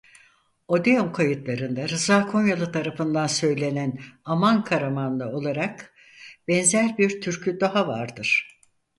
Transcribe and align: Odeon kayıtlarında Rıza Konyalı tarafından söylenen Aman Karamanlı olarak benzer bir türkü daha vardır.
Odeon 0.67 1.11
kayıtlarında 1.11 1.89
Rıza 1.89 2.27
Konyalı 2.27 2.71
tarafından 2.71 3.27
söylenen 3.27 3.97
Aman 4.25 4.63
Karamanlı 4.63 5.25
olarak 5.29 5.93
benzer 6.47 6.97
bir 6.97 7.21
türkü 7.21 7.59
daha 7.59 7.87
vardır. 7.87 8.59